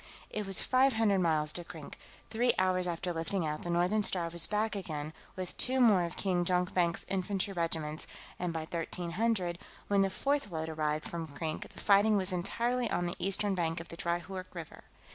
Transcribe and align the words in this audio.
It 0.31 0.47
was 0.47 0.63
five 0.63 0.93
hundred 0.93 1.19
miles 1.19 1.53
to 1.53 1.63
Krink; 1.63 1.95
three 2.31 2.53
hours 2.57 2.87
after 2.87 3.13
lifting 3.13 3.45
out, 3.45 3.61
the 3.61 3.69
Northern 3.69 4.01
Star 4.01 4.29
was 4.29 4.47
back 4.47 4.75
again, 4.75 5.13
with 5.35 5.55
two 5.59 5.79
more 5.79 6.05
of 6.05 6.17
King 6.17 6.43
Jonkvank's 6.43 7.05
infantry 7.07 7.53
regiments, 7.53 8.07
and 8.39 8.51
by 8.51 8.61
1300, 8.61 9.59
when 9.89 10.01
the 10.01 10.09
fourth 10.09 10.49
load 10.49 10.69
arrived 10.69 11.07
from 11.07 11.27
Krink, 11.27 11.69
the 11.71 11.79
fighting 11.79 12.17
was 12.17 12.31
entirely 12.33 12.89
on 12.89 13.05
the 13.05 13.15
eastern 13.19 13.53
bank 13.53 13.79
of 13.79 13.89
the 13.89 13.95
dry 13.95 14.19
Hoork 14.19 14.55
River. 14.55 14.85